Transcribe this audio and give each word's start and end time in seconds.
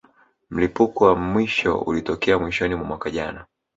Mlipuko 0.49 1.05
wa 1.05 1.15
mwisho 1.15 1.77
ulitokea 1.77 2.39
mwishoni 2.39 2.75
mwa 2.75 2.85
mwaka 2.85 3.11
jana 3.11 3.45